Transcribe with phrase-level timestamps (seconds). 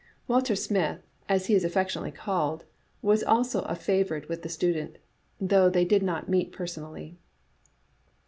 [0.27, 2.63] Walter Smith, as he is affectionately called,
[3.03, 4.97] was also a favorite with the student,
[5.39, 7.19] though they did not meet personally.